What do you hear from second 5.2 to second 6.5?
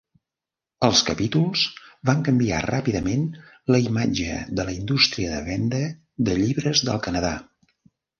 de venda de